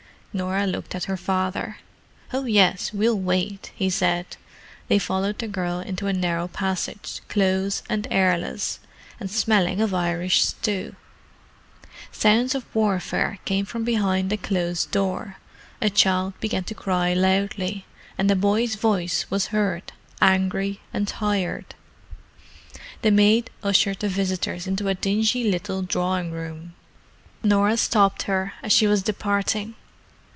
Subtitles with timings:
[0.33, 1.79] Norah looked at her father.
[2.31, 4.37] "Oh yes, we'll wait," he said.
[4.87, 8.79] They followed the girl into a narrow passage, close and airless,
[9.19, 10.95] and smelling of Irish stew.
[12.13, 15.35] Sounds of warfare came from behind a closed door:
[15.81, 17.85] a child began to cry loudly,
[18.17, 19.91] and a boy's voice was heard,
[20.21, 21.75] angry and tired.
[23.01, 26.73] The maid ushered the visitors into a dingy little drawing room.
[27.43, 29.75] Norah stopped her as she was departing.